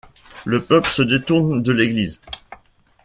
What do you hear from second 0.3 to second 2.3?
Le peuple se détourne de l'église.